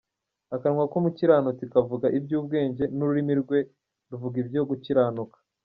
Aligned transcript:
Akanwa 0.55 0.83
k’umukiranutsi 0.91 1.63
kavuga 1.73 2.05
iby’ubwenge, 2.17 2.83
N’ururimi 2.95 3.33
rwe 3.41 3.59
ruvuga 4.09 4.35
ibyo 4.43 4.61
gukiranuka. 4.69 5.37